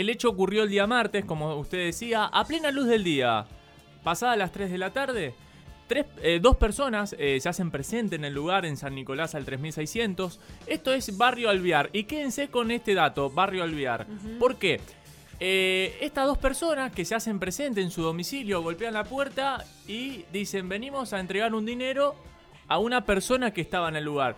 [0.00, 3.46] el hecho ocurrió el día martes, como usted decía, a plena luz del día.
[4.02, 5.34] Pasada las 3 de la tarde,
[5.88, 9.44] tres, eh, dos personas eh, se hacen presente en el lugar en San Nicolás al
[9.44, 10.38] 3600.
[10.66, 11.90] Esto es Barrio Alvear.
[11.92, 14.06] Y quédense con este dato, Barrio Alvear.
[14.38, 14.80] ¿Por qué?
[15.40, 20.24] Eh, estas dos personas que se hacen presente en su domicilio golpean la puerta y
[20.32, 22.16] dicen venimos a entregar un dinero
[22.66, 24.36] a una persona que estaba en el lugar.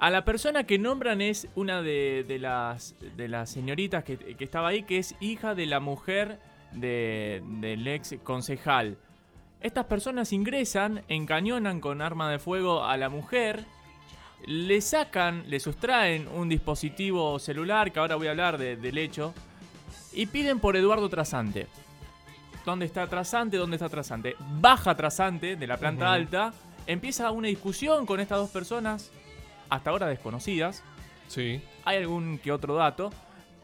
[0.00, 4.44] A la persona que nombran es una de, de las, de las señoritas que, que
[4.44, 6.38] estaba ahí, que es hija de la mujer
[6.72, 8.96] de- del ex concejal.
[9.60, 13.66] Estas personas ingresan, encañonan con arma de fuego a la mujer,
[14.46, 19.34] le sacan, le sustraen un dispositivo celular, que ahora voy a hablar de- del hecho,
[20.14, 21.66] y piden por Eduardo Trasante.
[22.64, 23.58] ¿Dónde está Trasante?
[23.58, 24.34] ¿Dónde está Trasante?
[24.60, 26.54] Baja Trasante de la planta alta,
[26.86, 29.10] empieza una discusión con estas dos personas,
[29.70, 30.82] hasta ahora desconocidas.
[31.28, 31.62] Sí.
[31.84, 33.10] Hay algún que otro dato.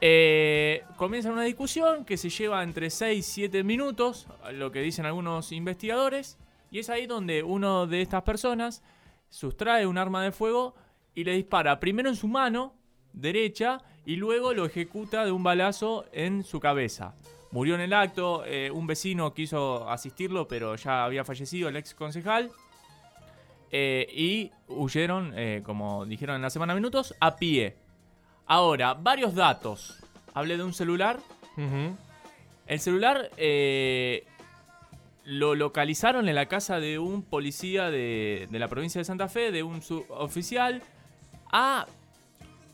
[0.01, 5.07] Eh, comienza una discusión que se lleva entre 6 y 7 minutos, lo que dicen
[5.07, 6.39] algunos investigadores,
[6.71, 8.83] y es ahí donde uno de estas personas
[9.29, 10.75] sustrae un arma de fuego
[11.15, 12.75] y le dispara primero en su mano
[13.13, 17.15] derecha y luego lo ejecuta de un balazo en su cabeza.
[17.51, 21.95] Murió en el acto, eh, un vecino quiso asistirlo, pero ya había fallecido el ex
[21.95, 22.51] concejal.
[23.71, 27.77] Eh, y huyeron, eh, como dijeron en la semana minutos, a pie.
[28.47, 29.99] Ahora, varios datos.
[30.35, 31.19] Hablé de un celular.
[32.67, 34.27] El celular eh,
[35.25, 39.51] lo localizaron en la casa de un policía de, de la provincia de Santa Fe,
[39.53, 40.83] de un oficial,
[41.51, 41.87] a,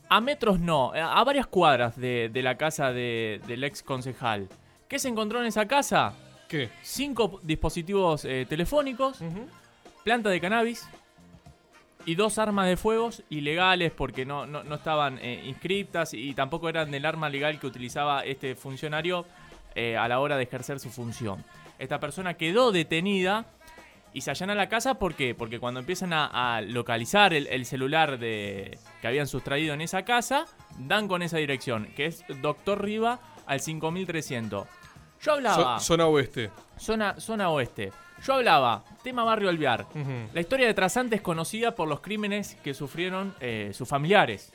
[0.09, 4.49] a metros no, a varias cuadras de, de la casa de- del ex concejal.
[4.87, 6.13] ¿Qué se encontró en esa casa?
[6.49, 6.69] ¿Qué?
[6.83, 9.47] Cinco dispositivos eh, telefónicos, Ujú.
[10.03, 10.87] Planta de cannabis
[12.05, 16.67] y dos armas de fuegos ilegales porque no, no, no estaban eh, inscriptas y tampoco
[16.69, 19.25] eran del arma legal que utilizaba este funcionario
[19.75, 21.43] eh, a la hora de ejercer su función.
[21.79, 23.45] Esta persona quedó detenida
[24.13, 25.33] y se allana la casa ¿por qué?
[25.33, 30.03] porque cuando empiezan a, a localizar el, el celular de, que habían sustraído en esa
[30.03, 30.45] casa,
[30.79, 34.67] dan con esa dirección, que es Doctor Riva al 5300.
[35.21, 35.79] Yo hablaba...
[35.79, 36.51] So- zona oeste.
[36.77, 37.91] Zona, zona oeste.
[38.25, 39.85] Yo hablaba, tema barrio Alvear.
[40.33, 44.51] La historia de Trasante es conocida por los crímenes que sufrieron eh, sus familiares.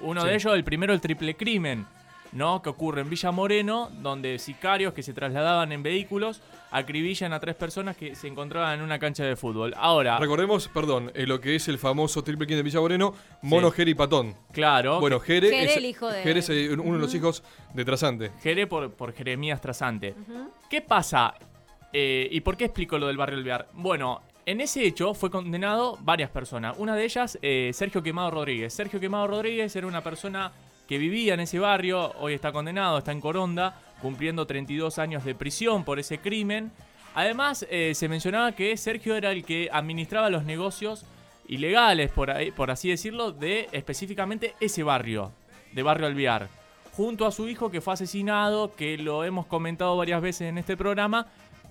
[0.00, 0.28] Uno Sí.
[0.28, 1.86] de ellos, el primero, el triple crimen,
[2.32, 2.62] ¿no?
[2.62, 7.54] Que ocurre en Villa Moreno, donde sicarios que se trasladaban en vehículos acribillan a tres
[7.54, 9.74] personas que se encontraban en una cancha de fútbol.
[9.76, 13.68] Ahora, Recordemos, perdón, eh, lo que es el famoso triple king de Villa Moreno, Mono,
[13.70, 13.76] Sí.
[13.76, 14.34] Jere y Patón.
[14.52, 17.42] claro, Bueno, Jere, Jere, es, el hijo de- Jere es eh, uno de los hijos
[17.74, 18.30] de Trasante.
[18.42, 20.14] Jere por, por Jeremías Trasante.
[20.70, 21.34] ¿Qué pasa?
[21.92, 23.68] Eh, ¿Y por qué explico lo del barrio Alvear?
[23.74, 26.76] Bueno, en ese hecho fue condenado varias personas.
[26.78, 28.72] Una de ellas, eh, Sergio Quemado Rodríguez.
[28.72, 30.52] Sergio Quemado Rodríguez era una persona
[30.88, 35.34] que vivía en ese barrio, hoy está condenado, está en Coronda, cumpliendo 32 años de
[35.34, 36.72] prisión por ese crimen.
[37.14, 41.04] Además, eh, se mencionaba que Sergio era el que administraba los negocios
[41.46, 45.30] ilegales, por, por así decirlo, de específicamente ese barrio,
[45.72, 46.48] de Barrio Alvear
[46.92, 50.76] junto a su hijo que fue asesinado, que lo hemos comentado varias veces en este
[50.76, 51.26] programa,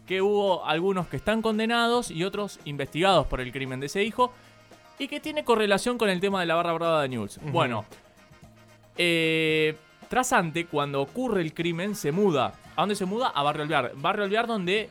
[0.06, 4.32] que hubo algunos que están condenados y otros investigados por el crimen de ese hijo,
[5.00, 7.40] y que tiene correlación con el tema de la barra brava de News.
[7.52, 7.86] Bueno,
[8.98, 9.76] eh,
[10.10, 12.54] Trasante, cuando ocurre el crimen, se muda.
[12.76, 13.30] ¿A dónde se muda?
[13.30, 13.94] A Barrio Alvear.
[13.96, 14.90] Barrio Alvear donde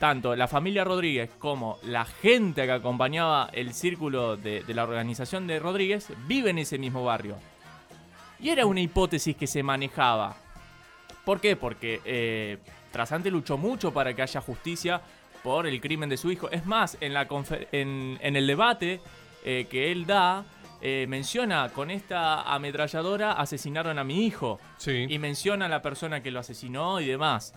[0.00, 5.46] tanto la familia Rodríguez como la gente que acompañaba el círculo de, de la organización
[5.46, 7.36] de Rodríguez vive en ese mismo barrio.
[8.40, 10.36] Y era una hipótesis que se manejaba.
[11.24, 11.56] ¿Por qué?
[11.56, 12.58] Porque eh,
[12.94, 15.00] Trasante luchó mucho para que haya justicia
[15.42, 16.48] por el crimen de su hijo.
[16.52, 19.00] Es más, en, la confer- en, en el debate
[19.44, 20.44] eh, que él da,
[20.80, 24.60] eh, menciona con esta ametralladora asesinaron a mi hijo.
[24.78, 25.06] Sí.
[25.08, 27.52] Y menciona a la persona que lo asesinó y demás.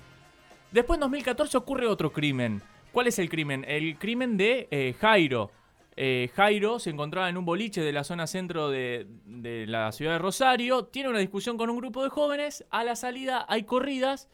[0.71, 2.63] Después en 2014 ocurre otro crimen.
[2.91, 3.63] ¿Cuál es el crimen?
[3.67, 5.51] El crimen de eh, Jairo.
[5.95, 10.13] Eh, Jairo se encontraba en un boliche de la zona centro de, de la ciudad
[10.13, 10.85] de Rosario.
[10.85, 12.65] Tiene una discusión con un grupo de jóvenes.
[12.71, 14.29] A la salida hay corridas.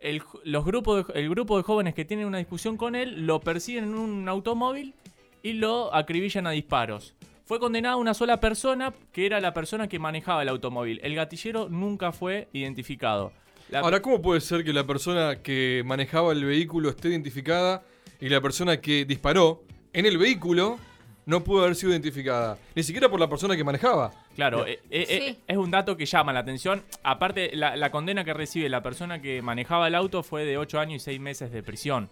[0.00, 3.40] El, los grupos de- el grupo de jóvenes que tienen una discusión con él lo
[3.40, 4.94] persiguen en un automóvil
[5.42, 7.14] y lo acribillan a disparos.
[7.46, 11.00] Fue condenada una sola persona, que era la persona que manejaba el automóvil.
[11.02, 13.32] El gatillero nunca fue identificado.
[13.70, 17.82] La- Ahora, ¿cómo puede ser que la persona que manejaba el vehículo esté identificada
[18.20, 19.62] y la persona que disparó
[19.92, 20.78] en el vehículo
[21.28, 22.58] no pudo haber sido identificada?
[22.74, 24.12] Ni siquiera por la persona que manejaba.
[24.34, 25.38] Claro, eh, eh, eh, Sí.
[25.46, 26.82] es un dato que llama la atención.
[27.02, 30.80] Aparte, la, la condena que recibe la persona que manejaba el auto fue de 8
[30.80, 32.08] años y 6 meses de prisión.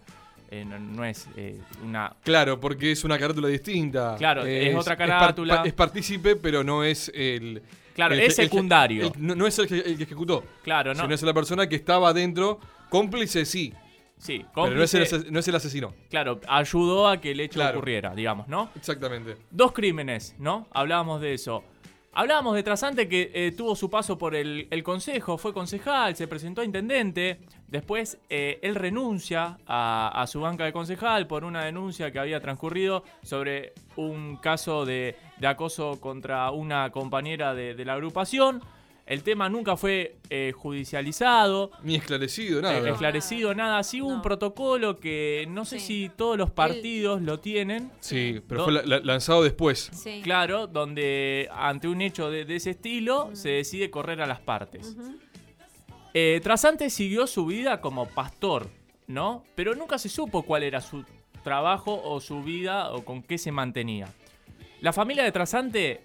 [0.49, 2.13] Eh, no, no es eh, una...
[2.23, 4.15] Claro, porque es una carátula distinta.
[4.17, 5.63] Claro, es otra par- carátula.
[5.65, 7.61] Es, partícipe, pero no es el.
[7.95, 9.07] Claro, el es el secundario.
[9.07, 10.43] el- no, no es el que, el que ejecutó.
[10.63, 11.01] Claro, ¿no?
[11.01, 12.59] Sino es la persona que estaba adentro,
[12.89, 13.73] cómplice sí.
[14.17, 15.93] Sí, Pero no es, el, cómplice, ase- no es el asesino.
[16.09, 17.77] claro, ayudó a que el hecho Claro.
[17.77, 18.69] ocurriera, digamos, ¿no?
[18.75, 19.37] Exactamente.
[19.51, 20.67] Dos crímenes, ¿no?
[20.71, 21.63] Hablábamos de eso.
[22.13, 26.27] Hablábamos de Trasante que eh, tuvo su paso por el, el consejo, fue concejal, se
[26.27, 27.39] presentó a intendente.
[27.67, 32.39] Después eh, él renuncia a, a su banca de concejal por una denuncia que había
[32.41, 38.63] transcurrido sobre un caso de, de acoso contra una compañera de, de la agrupación.
[39.07, 41.71] El tema nunca fue eh, judicializado.
[41.81, 42.77] Ni esclarecido, nada.
[42.79, 43.81] eh, esclarecido, nada.
[43.83, 45.85] Sí hubo un protocolo que no sé Sí.
[45.85, 47.89] si todos los partidos lo tienen.
[48.01, 49.89] Sí, pero fue la- la- lanzado después.
[49.93, 50.19] Sí.
[50.23, 54.97] Claro, donde ante un hecho de, de ese estilo se decide correr a las partes.
[56.13, 58.69] Eh, Trasante siguió su vida como pastor,
[59.07, 59.43] ¿no?
[59.55, 61.05] Pero nunca se supo cuál era su
[61.43, 64.07] trabajo o su vida o con qué se mantenía.
[64.81, 66.01] La familia de Trasante,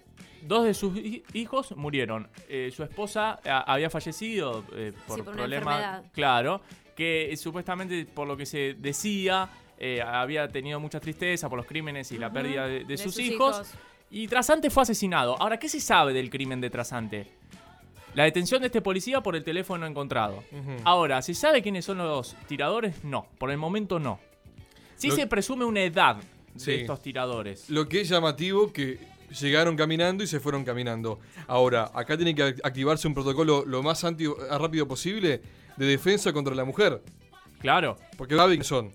[0.47, 2.27] dos de sus hi- hijos murieron.
[2.49, 6.03] Eh, su esposa a- había fallecido eh, por, Sí, por problemas.
[6.13, 6.61] Claro,
[6.95, 9.49] que eh, supuestamente por lo que se decía
[9.79, 13.15] eh, había tenido mucha tristeza por los crímenes y la pérdida de, de De sus,
[13.15, 13.55] sus hijos.
[13.57, 13.71] hijos.
[14.11, 15.35] Y Trasante fue asesinado.
[15.41, 17.27] Ahora, ¿qué se sabe del crimen de Trasante?
[18.13, 20.43] La detención de este policía por el teléfono encontrado.
[20.83, 23.03] Ahora, ¿se sabe quiénes son los tiradores?
[23.03, 24.19] No, por el momento no.
[24.95, 26.71] Sí Lo- se presume una edad de Sí.
[26.73, 27.67] estos tiradores.
[27.71, 28.99] Lo que es llamativo que
[29.39, 31.19] llegaron caminando y se fueron caminando.
[31.47, 35.41] Ahora, acá tiene que act- activarse un protocolo lo más anti- rápido posible
[35.77, 37.01] de defensa contra la mujer.
[37.59, 37.97] Claro.
[38.17, 38.91] Porque son.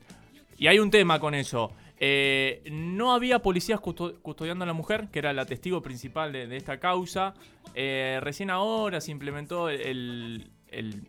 [0.56, 1.72] Y hay un tema con eso.
[2.00, 6.46] Eh, no había policías custo- custodiando a la mujer, que era la testigo principal de,
[6.46, 7.34] de esta causa.
[7.74, 11.02] Eh, recién ahora se implementó el, el-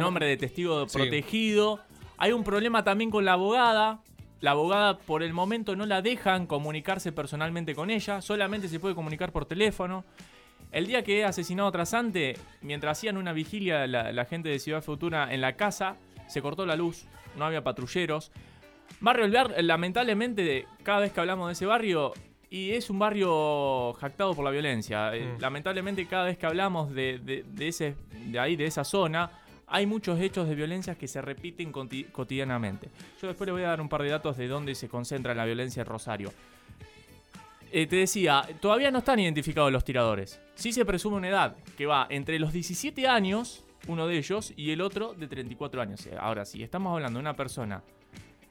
[0.00, 0.98] nombre de testigo Sí.
[0.98, 1.80] protegido.
[2.18, 4.00] Hay un problema también con la abogada.
[4.40, 8.94] La abogada por el momento no la dejan comunicarse personalmente con ella, solamente se puede
[8.94, 10.04] comunicar por teléfono.
[10.70, 14.58] El día que he asesinado a Trasante, mientras hacían una vigilia la, la gente de
[14.58, 15.96] Ciudad Futura en la casa,
[16.28, 17.06] se cortó la luz,
[17.36, 18.30] no había patrulleros.
[19.00, 22.12] Barrio Alvear, lamentablemente, cada vez que hablamos de ese barrio,
[22.50, 25.14] y es un barrio jactado por la violencia.
[25.14, 25.40] eh, Mm.
[25.40, 27.94] Lamentablemente, cada vez que hablamos de, de- de ese,
[28.26, 29.30] de ahí, de esa zona,
[29.70, 32.88] hay muchos hechos de violencia que se repiten cotidianamente.
[33.20, 35.44] Yo después le voy a dar un par de datos de dónde se concentra la
[35.44, 36.32] violencia en Rosario.
[37.70, 40.40] Eh, te decía, todavía no están identificados los tiradores.
[40.54, 44.70] Sí se presume una edad que va entre los 17 años, uno de ellos, y
[44.70, 46.06] el otro de 34 años.
[46.06, 47.82] Eh, Ahora, si estamos hablando de una persona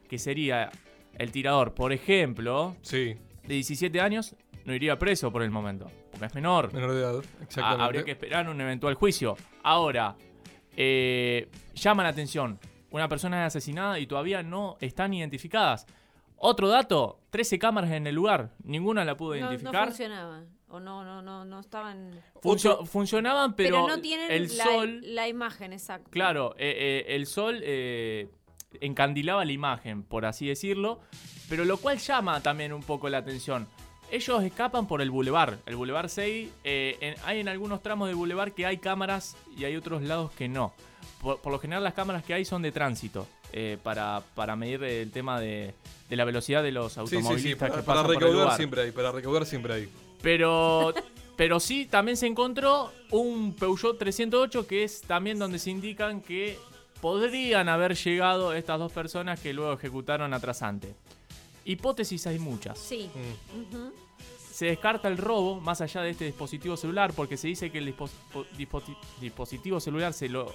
[0.08, 0.70] que sería
[1.18, 3.16] el tirador, por ejemplo, Sí,
[3.48, 4.36] de 17 años,
[4.66, 6.72] no iría preso por el momento, porque es menor.
[6.72, 7.16] menor de edad.
[7.18, 7.84] Ah, Exactamente.
[7.84, 9.36] habría que esperar un eventual juicio.
[9.64, 10.16] Ahora,
[10.78, 12.60] eh, llama la atención.
[12.92, 15.86] Una persona es asesinada y todavía no están identificadas.
[16.38, 18.52] Otro dato, 13 cámaras en el lugar.
[18.64, 19.88] Ninguna la pudo No, no identificar.
[19.88, 20.44] funcionaba.
[20.70, 22.12] O no, no, no, no estaban.
[22.42, 25.02] Funcio- funcionaban, pero, Pero, no tienen el la, sol...
[25.04, 26.10] la imagen exacta.
[26.12, 28.30] Claro, eh, eh, el sol eh,
[28.82, 31.00] encandilaba la imagen, por así decirlo,
[31.50, 33.66] pero lo cual llama también un poco la atención.
[34.12, 36.50] Ellos escapan por el bulevar, el bulevar 6.
[36.64, 40.32] eh, en- hay en algunos tramos del bulevar que hay cámaras y hay otros lados
[40.32, 40.74] que no.
[41.22, 44.84] Por, por lo general las cámaras que hay son de tránsito, eh, para, para medir
[44.84, 45.74] el tema de,
[46.10, 47.56] de la velocidad de los Sí, sí, automovilistas sí.
[47.56, 48.58] Para, que para pasan por el recaudar lugar.
[48.58, 48.92] siempre hay.
[48.92, 49.90] Para recaudar siempre hay.
[50.22, 50.94] Pero,
[51.36, 56.58] pero sí, también se encontró un Peugeot 308 que es también donde se indican que
[57.02, 60.96] podrían haber llegado estas dos personas que luego ejecutaron a Trasante.
[61.72, 62.80] Hipótesis hay muchas.
[62.80, 63.10] Sí.
[63.14, 63.90] Mm.
[64.52, 67.86] Se descarta el robo más allá de este dispositivo celular porque se dice que el
[67.96, 70.52] dispos- po- disposi- dispositivo celular se lo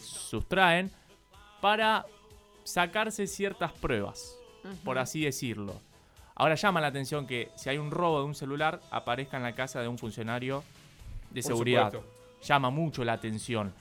[0.00, 0.90] sustraen
[1.60, 2.06] para
[2.62, 4.36] sacarse ciertas pruebas,
[4.84, 5.74] por así decirlo.
[6.36, 9.54] Ahora llama la atención que si hay un robo de un celular aparezca en la
[9.54, 10.62] casa de un funcionario
[11.30, 11.90] de Por seguridad.
[11.92, 12.08] supuesto.
[12.42, 13.72] Llama mucho la atención.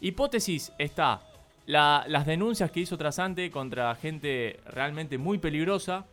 [0.00, 1.20] Hipótesis está
[1.66, 6.06] la- las denuncias que hizo Trasante contra gente realmente muy peligrosa.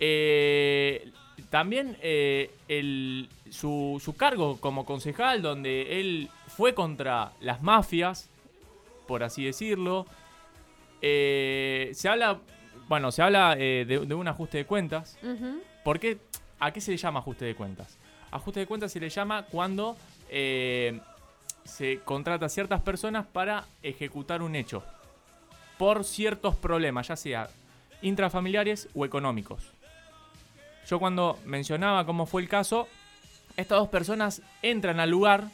[0.00, 1.10] Eh,
[1.50, 8.28] también eh, el- su, su cargo como concejal, donde él fue contra las mafias,
[9.06, 10.06] por así decirlo.
[11.02, 12.38] Eh, se habla,
[12.88, 15.18] bueno, se habla eh, de, de un ajuste de cuentas.
[15.22, 15.60] Ujú.
[15.84, 16.18] ¿Por qué?
[16.60, 17.98] ¿A qué se le llama ajuste de cuentas?
[18.30, 19.96] Ajuste de cuentas se le llama cuando
[21.64, 24.82] se contrata a ciertas personas para ejecutar un hecho
[25.78, 27.48] por ciertos problemas, ya sea
[28.02, 29.72] intrafamiliares o económicos.
[30.88, 32.88] Yo cuando mencionaba cómo fue el caso,
[33.56, 35.44] estas dos personas entran al lugar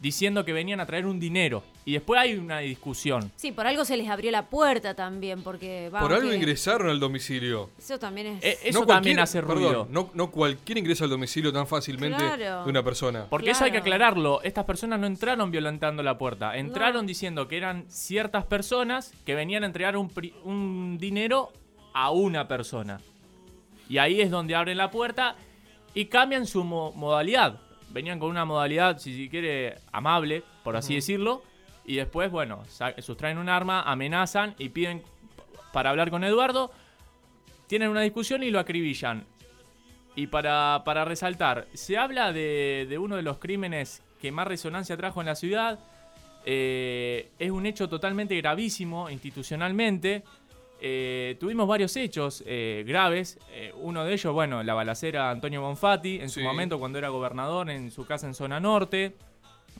[0.00, 1.62] diciendo que venían a traer un dinero.
[1.84, 3.30] Y después hay una discusión.
[3.36, 6.88] Sí, por algo se les abrió la puerta también, porque vamos, Por algo que- ingresaron
[6.88, 7.68] al domicilio.
[7.78, 8.44] Eso también es.
[8.44, 9.88] Eh, eso No también perdón, ruido.
[9.90, 12.64] no, no cualquiera ingresa al domicilio tan fácilmente Claro.
[12.64, 13.26] de una persona.
[13.28, 14.40] Porque eso hay que aclararlo.
[14.42, 16.56] Estas personas no entraron violentando la puerta.
[16.56, 17.08] Entraron No.
[17.08, 21.52] diciendo que eran ciertas personas que venían a entregar un, pri- un dinero
[21.92, 23.00] a una persona.
[23.88, 25.34] Y ahí es donde abren la puerta
[25.92, 27.60] y cambian su mo- modalidad.
[27.90, 31.42] Venían con una modalidad, si se quiere, amable, por así decirlo.
[31.84, 32.62] Y después, bueno,
[32.98, 35.02] sustraen un arma, amenazan y piden
[35.72, 36.70] para hablar con Eduardo.
[37.66, 39.24] Tienen una discusión y lo acribillan.
[40.14, 44.96] Y para, para resaltar, se habla de, de uno de los crímenes que más resonancia
[44.96, 45.78] trajo en la ciudad.
[46.44, 50.22] Eh, es un hecho totalmente gravísimo institucionalmente.
[50.82, 53.38] Eh, tuvimos varios hechos eh, graves.
[53.52, 57.68] Eh, uno de ellos, bueno, la balacera Antonio Bonfatti, en su momento cuando era gobernador
[57.70, 59.14] en su casa en zona norte.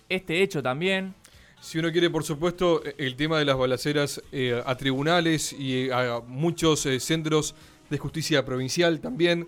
[0.09, 1.14] Este hecho también.
[1.61, 4.23] Si uno quiere, por supuesto, el tema de las balaceras
[4.64, 7.54] a tribunales y a muchos centros
[7.88, 9.47] de justicia provincial también.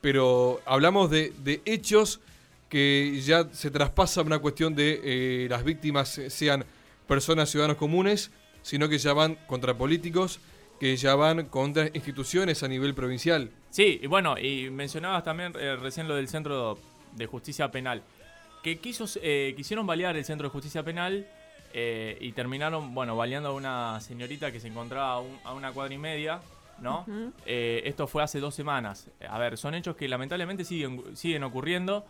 [0.00, 2.20] Pero hablamos de, de hechos
[2.68, 6.64] que ya se traspasa una cuestión de las víctimas sean
[7.06, 8.30] personas, ciudadanos comunes,
[8.62, 10.40] sino que ya van contra políticos,
[10.80, 13.50] que ya van contra instituciones a nivel provincial.
[13.70, 16.78] Sí, y bueno, y mencionabas también eh, recién lo del Centro
[17.12, 18.02] de Justicia Penal.
[18.62, 21.26] Que quiso, eh, quisieron balear el Centro de Justicia Penal
[21.72, 25.72] eh, y terminaron, bueno, baleando a una señorita que se encontraba a, un- a una
[25.72, 26.40] cuadra y media,
[26.80, 27.04] ¿no?
[27.46, 29.08] Eh, esto fue hace dos semanas.
[29.28, 32.04] A ver, son hechos que lamentablemente siguen, siguen ocurriendo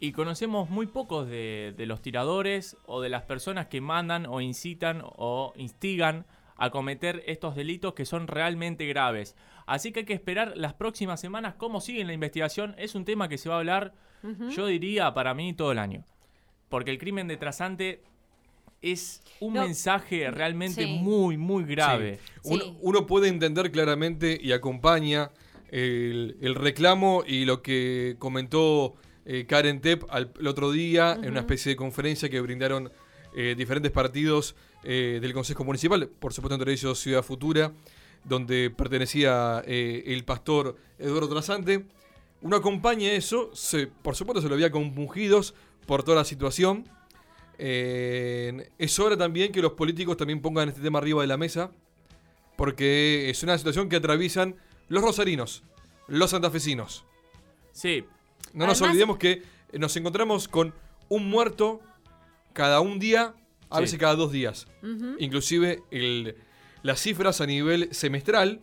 [0.00, 4.40] y conocemos muy pocos de, de los tiradores o de las personas que mandan o
[4.40, 6.24] incitan o instigan
[6.64, 9.34] a cometer estos delitos que son realmente graves.
[9.66, 12.74] Así que hay que esperar las próximas semanas cómo sigue la investigación.
[12.78, 13.94] Es un tema que se va a hablar,
[14.54, 16.04] yo diría, para mí todo el año.
[16.68, 18.02] Porque el crimen de trasante
[18.80, 19.62] es un No.
[19.62, 20.98] mensaje realmente Sí.
[21.00, 22.18] muy, muy grave.
[22.44, 22.76] Uno, Sí.
[22.80, 25.30] uno puede entender claramente y acompaña
[25.70, 31.30] el, el reclamo y lo que comentó eh, Karen Tepp al- el otro día en
[31.30, 32.90] una especie de conferencia que brindaron
[33.36, 34.54] eh, diferentes partidos
[34.84, 37.72] eh, del Consejo Municipal, por supuesto entre ellos Ciudad Futura,
[38.24, 41.84] donde pertenecía eh, el pastor Eduardo Trasante.
[42.40, 45.54] Uno acompaña eso, se, por supuesto se lo había compungidos
[45.86, 46.88] por toda la situación.
[47.58, 51.70] Eh, es hora también que los políticos también pongan este tema arriba de la mesa,
[52.56, 54.56] porque es una situación que atraviesan
[54.88, 55.62] los rosarinos,
[56.08, 57.04] los santafesinos.
[57.72, 58.04] Sí,
[58.52, 60.74] No nos olvidemos que nos encontramos con
[61.08, 61.80] un muerto
[62.52, 63.34] cada un día,
[63.72, 63.80] a Sí.
[63.82, 64.66] veces cada dos días.
[64.82, 65.16] Ujú.
[65.18, 66.36] Inclusive el-
[66.82, 68.60] las cifras a nivel semestral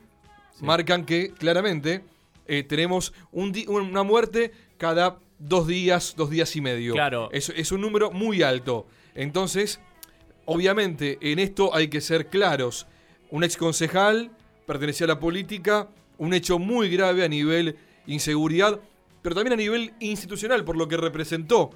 [0.57, 0.65] Sí.
[0.65, 2.03] marcan que claramente
[2.47, 6.93] eh, tenemos un una muerte cada dos días, dos días y medio.
[6.93, 7.29] Claro.
[7.31, 8.87] Es, es un número muy alto.
[9.15, 9.79] Entonces,
[10.45, 12.87] obviamente, en esto hay que ser claros.
[13.29, 14.31] Un ex concejal
[14.65, 15.87] pertenecía a la política,
[16.17, 17.75] un hecho muy grave a nivel
[18.07, 18.79] inseguridad,
[19.21, 21.69] pero también a nivel institucional, por lo que representó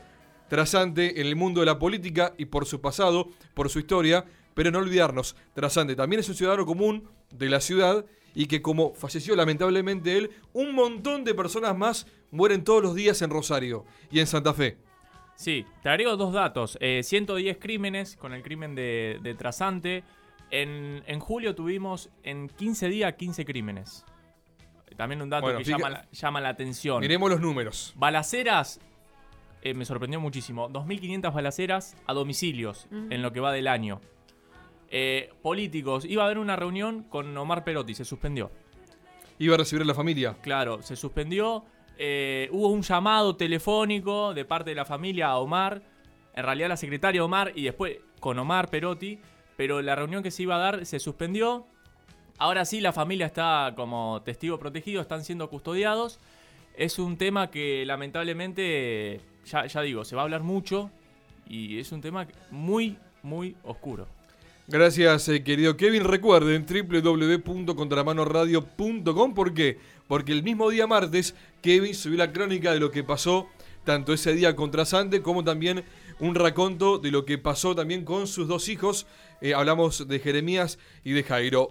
[0.54, 4.70] Trasante en el mundo de la política y por su pasado, por su historia, pero
[4.70, 8.06] no olvidarnos, Trasante también es un ciudadano común de la ciudad
[8.36, 13.20] y que como falleció lamentablemente él, un montón de personas más mueren todos los días
[13.24, 14.78] en Rosario y en Santa Fe.
[15.36, 16.78] Sí, te agrego dos datos.
[16.80, 20.04] Eh, 110 crímenes con el crimen de, de Trasante.
[20.52, 24.06] En, en julio tuvimos en 15 días 15 crímenes.
[24.98, 27.00] También un dato Bueno, que llama, la- llama la atención.
[27.00, 27.94] Miremos los números.
[27.96, 28.80] Balaceras,
[29.64, 30.70] eh, me sorprendió muchísimo.
[30.70, 34.02] 2.500 balaceras a domicilios en lo que va del año.
[34.90, 38.52] Eh, políticos, iba a haber una reunión con Omar Perotti, se suspendió.
[39.40, 40.36] Iba a recibir a la familia.
[40.42, 41.66] Claro, se suspendió.
[41.98, 45.82] eh, hubo un llamado telefónico de parte de la familia a Omar.
[46.36, 49.20] En realidad la secretaria Omar y después con Omar Perotti.
[49.56, 51.66] Pero la reunión que se iba a dar se suspendió.
[52.40, 56.20] Ahora sí, la familia está como testigo protegido, están siendo custodiados.
[56.76, 60.92] Es un tema que lamentablemente, ya, digo, se va a hablar mucho.
[61.48, 64.08] Y es un tema muy, muy oscuro.
[64.68, 66.06] Gracias, eh, querido Kevin.
[66.06, 69.34] Recuerden www.contramanoradio.com.
[69.34, 69.78] ¿Por qué?
[70.08, 73.50] Porque el mismo día martes, Kevin subió la crónica de lo que pasó
[73.84, 75.84] tanto ese día con Trasante como también
[76.20, 79.06] un raconto de lo que pasó también con sus dos hijos.
[79.42, 81.70] Eh, hablamos de Jeremías y de Jairo.